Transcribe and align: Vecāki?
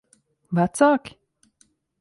Vecāki? 0.59 1.15